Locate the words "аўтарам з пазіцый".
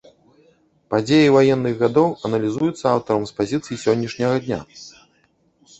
2.95-3.75